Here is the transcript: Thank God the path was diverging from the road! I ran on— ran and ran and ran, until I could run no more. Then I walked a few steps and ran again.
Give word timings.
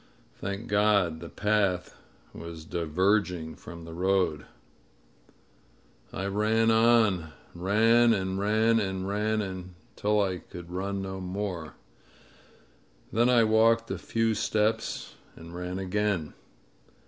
Thank 0.33 0.65
God 0.65 1.19
the 1.19 1.29
path 1.29 1.93
was 2.33 2.65
diverging 2.65 3.55
from 3.55 3.85
the 3.85 3.93
road! 3.93 4.47
I 6.11 6.25
ran 6.25 6.71
on— 6.71 7.33
ran 7.53 8.11
and 8.11 8.39
ran 8.39 8.79
and 8.79 9.07
ran, 9.07 9.41
until 9.43 10.19
I 10.19 10.37
could 10.39 10.71
run 10.71 11.03
no 11.03 11.19
more. 11.21 11.75
Then 13.13 13.29
I 13.29 13.43
walked 13.43 13.91
a 13.91 13.99
few 13.99 14.33
steps 14.33 15.13
and 15.35 15.53
ran 15.53 15.77
again. 15.77 16.33